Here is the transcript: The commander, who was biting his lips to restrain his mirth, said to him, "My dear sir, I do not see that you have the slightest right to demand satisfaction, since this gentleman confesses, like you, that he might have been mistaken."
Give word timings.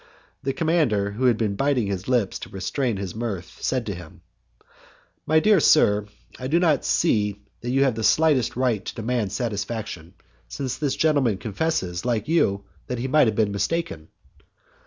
The 0.41 0.51
commander, 0.51 1.11
who 1.11 1.25
was 1.25 1.35
biting 1.35 1.85
his 1.85 2.07
lips 2.07 2.39
to 2.39 2.49
restrain 2.49 2.97
his 2.97 3.13
mirth, 3.13 3.59
said 3.61 3.85
to 3.85 3.93
him, 3.93 4.21
"My 5.27 5.39
dear 5.39 5.59
sir, 5.59 6.07
I 6.39 6.47
do 6.47 6.59
not 6.59 6.83
see 6.83 7.39
that 7.59 7.69
you 7.69 7.83
have 7.83 7.93
the 7.93 8.03
slightest 8.03 8.55
right 8.55 8.83
to 8.83 8.95
demand 8.95 9.31
satisfaction, 9.31 10.15
since 10.47 10.75
this 10.79 10.95
gentleman 10.95 11.37
confesses, 11.37 12.03
like 12.03 12.27
you, 12.27 12.63
that 12.87 12.97
he 12.97 13.07
might 13.07 13.27
have 13.27 13.35
been 13.35 13.51
mistaken." 13.51 14.07